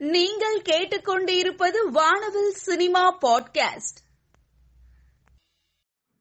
[0.00, 3.98] நீங்கள் கேட்டுக்கொண்டிருப்பது வானவில் சினிமா பாட்காஸ்ட்.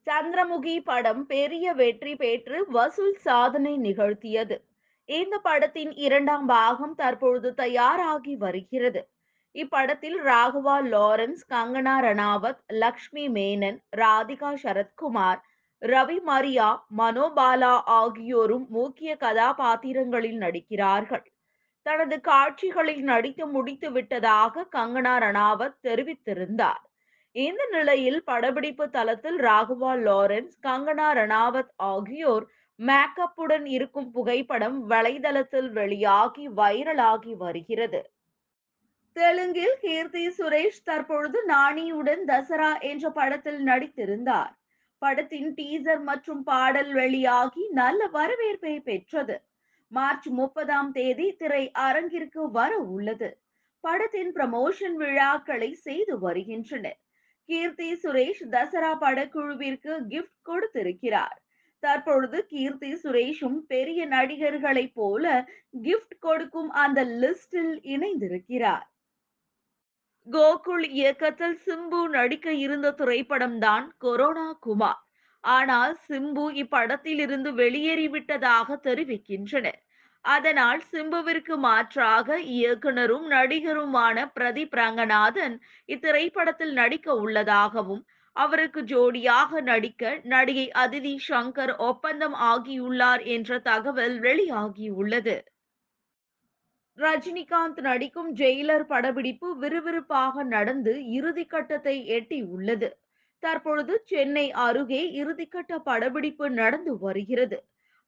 [0.05, 4.57] சந்திரமுகி படம் பெரிய வெற்றி பெற்று வசூல் சாதனை நிகழ்த்தியது.
[5.05, 9.09] இந்த படத்தின் இரண்டாம் பாகம் தற்பொழுது தயாராகி வருகிறது.
[9.54, 15.39] இப்படத்தில் ராகவா லாரன்ஸ் கங்கனா ரணாவத் லக்ஷ்மி மேனன் ராதிகா சரத்குமார்
[15.82, 21.32] ரவி மரியா மனோபாலா ஆகியோரும் முக்கிய கதாபாத்திரங்களில் நடிக்கிறார்கள்.
[21.82, 26.83] தனது காட்சிகளில் நடித்து முடித்து விட்டதாக கங்கனா ரணாவத் தெரிவித்திருந்தார்.
[27.32, 32.46] இந்த நிலையில் படப்பிடிப்பு தளத்தில் ராகவா லாரன்ஸ் கங்கனா ரணாவத் ஆகியோர்
[32.80, 38.12] மேக்கப்புடன் இருக்கும் புகைப்படம் வலைதளத்தில் வெளியாகி வைரலாகி வருகிறது.
[39.14, 44.54] தெலுங்கில் கீர்த்தி சுரேஷ் தற்பொழுது நாணியுடன் தசரா என்ற படத்தில் நடித்திருந்தார்.
[45.00, 49.48] படத்தின் டீசர் மற்றும் பாடல் வெளியாகி நல்ல வரவேற்பை பெற்றது.
[49.92, 53.30] மார்ச் முப்பதாம் தேதி திரை அரங்கிற்கு வர உள்ளது.
[53.80, 57.00] படத்தின் ப்ரமோஷன் விழாக்களை செய்து வருகின்றனர்.
[57.46, 61.38] கீர்த்தி சுரேஷ் தசரா படக்குழுவிற்கு கிஃப்ட் கொடுத்திருக்கிறார்.
[61.80, 65.26] தற்பொழுது கீர்த்தி சுரேஷும் பெரிய நடிகர்களைப் போல
[65.81, 68.88] கிஃப்ட் கொடுக்கும் அந்த லிஸ்டில் இணைந்திருக்கிறார்.
[70.28, 75.09] கோகுல் இயக்கத்தில் சிம்பு நடிக்க இருந்த திரைப்படம் தான் கொரோனா குமார்.
[75.44, 79.80] ஆனால் சிம்பு இப்படத்தில் இருந்து வெளியேறிவிட்டதாக தெரிவிக்கின்றனர்
[80.26, 85.56] அதனால் சிம்புவிற்கு மாற்றாக இயக்குனரும் நடிகருமான பிரதீப் ரங்கநாதன்
[85.90, 88.04] இத்திரைப்படத்தில் நடிக்க உள்ளதாகவும்
[88.36, 95.36] அவருக்கு ஜோடியாக நடிக்க நடிகை அதிதி சங்கர் ஒப்பந்தம் ஆகியுள்ளார் என்ற தகவல் வெளியாகியுள்ளது.
[96.98, 102.90] ரஜினிகாந்த் நடிக்கும் ஜெயிலர் படப்பிடிப்பு விறுவிறுப்பாக நடந்து இறுதிக்கட்டத்தை எட்டி உள்ளது
[103.44, 107.58] தற்பொழுது சென்னை அருகே இறுதிக்கட்ட படப்பிடிப்பு நடந்து வருகிறது.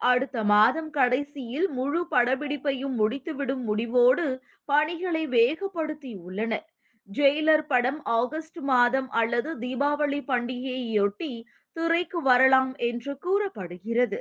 [0.01, 4.25] அடுத்த மாதம் கடைசியில் முழு படப்பிடிப்பையும் முடித்துவிடும் முடிவோடு
[4.69, 6.67] பணிகளை வேகப்படுத்தி உள்ளனர்
[7.09, 11.31] ஜெயிலர் படம் ஆகஸ்ட் மாதம் அல்லது தீபாவளி பண்டிகையொட்டி
[11.75, 14.19] துறைக்கு வரலாம் என்று கூறப்படுகிறது.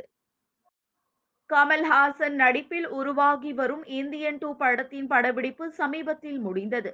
[1.51, 6.91] கமல்ஹாசன் நடிப்பில் உருவாகி வரும் இந்தியன் டூ படத்தின் படப்பிடிப்பு சமீபத்தில் முடிந்தது.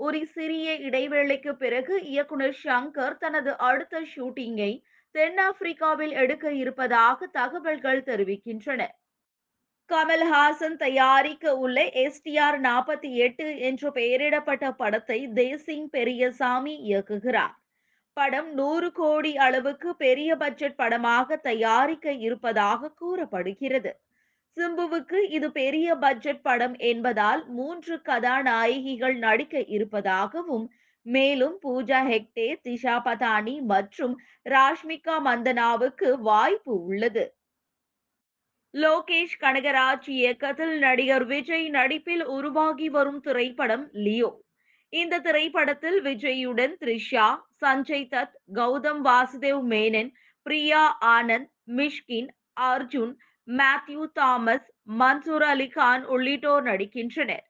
[0.00, 4.72] ஒரு சிறிய இடைவேளைக்கு பிறகு இயக்குனர் ஷங்கர் தனது அடுத்த ஷூட்டிங்கை
[5.14, 8.82] தென்னாப்பிரிக்காவில் எடுக்க இருப்பதாக தகவல்கள் தெரிவிக்கின்றன.
[9.90, 17.54] கமல்ஹாசன் தயாரிக்க உள்ள எஸ்டிஆர் நாற்பத்தி எட்டு என்று பெயரிடப்பட்ட படத்தை தேசிங் பெரியசாமி இயக்குகிறார்.
[18.16, 23.92] படம் நூறு கோடி அளவுக்கு பெரிய பட்ஜெட் படமாக தயாரிக்க இருப்பதாக கூறப்படுகிறது.
[24.56, 30.66] சிம்புவுக்கு இது பெரிய பட்ஜெட் படம் என்பதால் மூன்று கதாநாயகிகள் நடிக்க இருப்பதாகவும்
[31.06, 34.14] மேலும் பூஜா ஹெக்டே திஷா பதானி மற்றும்
[34.46, 37.24] ராஷ்மிகா மந்தனாவுக்கு வாய்ப்பு உள்ளது.
[38.74, 44.30] லோகேஷ் கனகராஜ் இயக்கத்தில் நடிகர் விஜய் நடிப்பில் உருவாகி வரும் திரைப்படம் லியோ.
[44.92, 47.26] இந்த திரைப்படத்தில் விஜயுடன் த்ரிஷா
[47.60, 50.10] சஞ்சய் தத் கௌதம் வாசுதேவ் மேனன்
[50.46, 50.82] பிரியா
[51.16, 52.30] ஆனந்த் மிஷ்கின்
[52.70, 53.12] அர்ஜுன்
[53.58, 54.66] மேத்யூ தாமஸ்
[54.98, 57.46] மன்சூர் அலி கான் உள்ளிட்டோர் நடிக்கின்றனர்.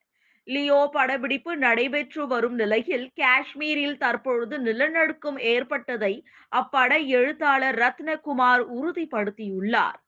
[0.47, 6.25] லியோ படப்பிடிப்பு நடைபெற்று வரும் நிலையில் காஷ்மீரில் தற்பொழுது நிலநடுக்கம் ஏற்பட்டதை
[6.57, 9.99] அப்பட எழுத்தாளர் ரத்னகுமார் உறுதிப்படுத்தியுள்ளார்.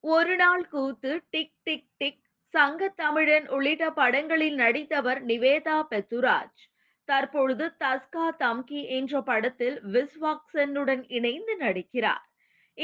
[0.00, 2.22] ஒரு நாள் கூத்து டிக் டிக் டிக்
[2.54, 6.60] சங்க தமிழன் உள்ளிட்ட படங்களில் நடித்தவர் நிவேதா பெத்துராஜ்.
[7.04, 12.29] தற்பொழுது தஸ்கா தம்கி என்ற படத்தில் விஸ்வாக்சனுடன் இணைந்து நடிக்கிறார்.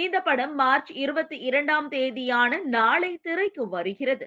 [0.05, 4.27] இந்த படம் மார்ச் இருபத்தி இரண்டாம் தேதியான நாளை திரைக்கு வருகிறது.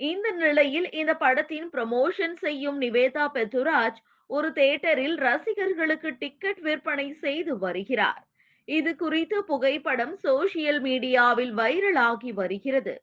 [0.00, 4.00] இந்த நிலையில் இந்த படத்தின் ப்ரமோஷன் செய்யும் நிவேதா பெத்துராஜ்
[4.30, 8.22] ஒரு தேட்டரில் ரசிகர்களுக்கு டிக்கெட் விற்பனை செய்து வருகிறார்.
[8.68, 12.94] இது குறித்து புகைப்படம் சோசியல் மீடியாவில் வைரலாகி வருகிறது.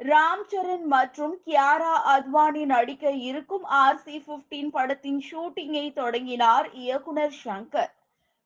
[0.00, 7.92] ராம் சரண் மற்றும் கியாரா அத்வானி நடிக்க இருக்கும் ஆர் சி பிப்டீன் படத்தின் ஷூட்டிங்கை தொடங்கினார் இயக்குனர் சங்கர்.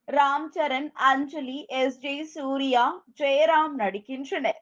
[0.09, 1.99] ராம் சரண் அஞ்சலி எஸ்.
[1.99, 2.25] ஜே.
[2.25, 2.84] சூர்யா
[3.21, 4.61] ஜெயராம் நடிக்கின்றனர்.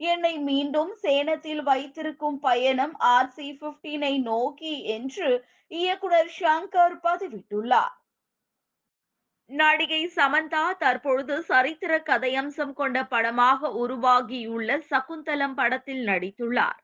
[0.00, 5.28] என்னை மீண்டும் சேனத்தில் வைத்திருக்கும் பயணம் ஆர்சி பிப்டீனை நோக்கி என்று
[5.70, 7.94] இயக்குனர் ஷங்கர் பதிவிட்டுள்ளார்.
[9.50, 16.78] நடிகை சமந்தா தற்பொழுது சரித்திர கதையம்சம் கொண்ட படமாக உருவாகியுள்ள சகுந்தலம் படத்தில் நடித்துள்ளார்.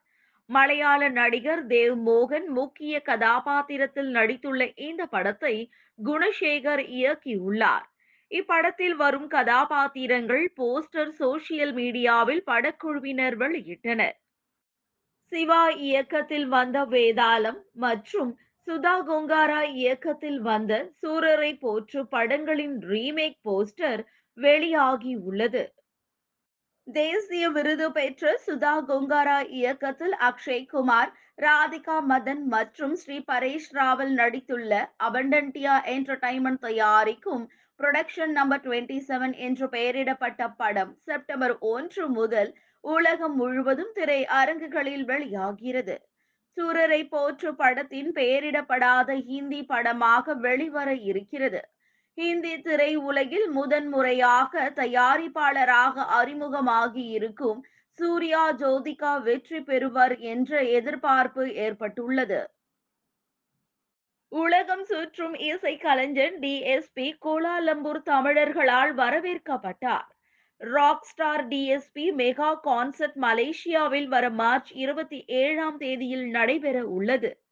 [0.49, 5.55] மலையாள நடிகர் தேவ் மோகன் முக்கிய கதாபாத்திரத்தில் நடித்துள்ள இந்த படத்தை
[5.99, 7.88] குணசேகர் இயக்கியுள்ளார்.
[8.31, 14.17] இப்படத்தில் வரும் கதாபாத்திரங்கள் போஸ்டர் சோசியல் மீடியாவில் படக்குழுவினர் வெளியிட்டனர்.
[15.31, 18.31] சிவா இயக்கத்தில் வந்த வேதாளம் மற்றும்
[18.67, 24.01] சுதா கொங்காரா இயக்கத்தில் வந்த சூரரை போற்று படங்களின் ரீமேக் போஸ்டர்
[24.37, 25.63] வெளியாகி உள்ளது.
[26.87, 34.71] தேசிய விருது பெற்ற சுதா கொங்காரா இயக்கத்தில் அக்ஷய் குமார் ராதிகா மதன் மற்றும் ஸ்ரீ பரேஷ் ராவல் நடித்துள்ள
[35.07, 37.45] அபண்டன்டியா என்டர்டைன்மெண்ட் தயாரிக்கும்
[37.79, 42.51] புரொடக்ஷன் நம்பர் டுவெண்ட்டி செவன் என்று பெயரிடப்பட்ட படம் செப்டம்பர் ஒன்று முதல்
[42.83, 45.95] உலகம் முழுவதும் திரை அரங்குகளில் வெளியாகிறது.
[46.57, 51.61] சூரரை போற்று படத்தின் பெயரிடப்படாத ஹிந்தி படமாக வெளிவர இருக்கிறது.
[52.17, 57.59] ஹிந்தி திரை உலகில் முதன்முறையாக தயாரிப்பாளராக அறிமுகமாகி இருக்கும்
[57.99, 62.41] சூர்யா ஜோதிகா வெற்றி பெறுவர் என்ற எதிர்பார்ப்பு ஏற்பட்டுள்ளது.
[64.31, 70.09] உலகம் சுற்றும் இசை கலைஞன் டிஎஸ்பி கோலாலம்பூர் தமிழர்களால் வரவேற்கப்பட்டார்.
[70.57, 77.43] Rock star DSP mega concert மலேசியாவில் வர மார்ச் இருபத்தி ஏழாம் தேதியில் நடைபெற உள்ளது.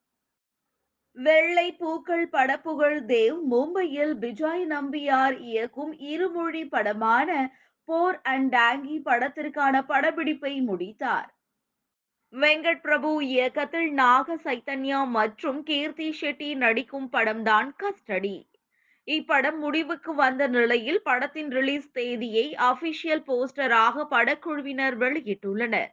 [1.13, 10.61] வெள்ளை பூக்கள் படப்புகழ் தேவ் மும்பையில் விஜய் நம்பியார் இயக்கும் இருமொழி படமான போர் அண்ட் டாங்கி படத்திற்கான படப்பிடிப்பை
[10.61, 11.36] முடித்தார்.
[12.33, 18.37] வெங்கட் பிரபு இயக்கத்தில் நாக சைத்தன்யா மற்றும் கீர்த்தி ஷெட்டி நடிக்கும் படம்தான் கஸ்டடி.
[19.07, 25.91] இப்படம் முடிவுக்கு வந்த நிலையில் படத்தின் ரிலீஸ் தேதியை அபிஷியல் போஸ்டராக படக்குழுவினர் வெளியிட்டுள்ளனர்.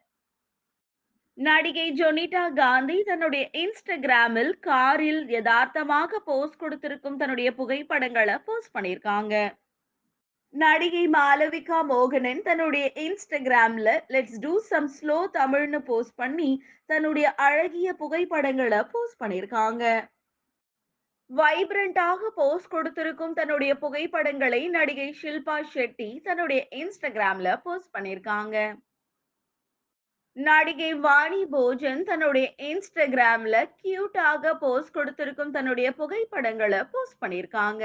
[1.39, 9.35] நடிகை ஜொனிட்டா காந்தி தன்னுடைய இன்ஸ்டாகிராமில் காரில் யதார்த்தமாக போஸ்ட் கொடுத்திருக்கும் தன்னுடைய புகைப்படங்களை போஸ்ட் பண்ணியிருக்காங்க.
[10.55, 16.51] நடிகை மாலவிகா மோகனன் தன்னுடைய இன்ஸ்டாகிராம்ல லெட்ஸ் டூ சம் ஸ்லோ தமிழ்னு போஸ்ட் பண்ணி
[16.87, 19.85] தன்னுடைய அழகிய புகைப்படங்களை போஸ்ட் பண்ணியிருக்காங்க.
[21.31, 28.56] வைப்ரண்டாக போஸ்ட் கொடுத்திருக்கும் தன்னுடைய புகைப்படங்களை நடிகை ஷில்பா ஷெட்டி தன்னுடைய இன்ஸ்டாகிராம்ல போஸ்ட் பண்ணியிருக்காங்க.
[30.37, 37.85] நடிகை வாணி போஜன் தன்னுடைய இன்ஸ்டாகிராம்ல கியூட்டாக போஸ்ட் கொடுத்திருக்கும் தன்னுடைய புகைப்படங்களை போஸ்ட் பண்ணியிருக்காங்க.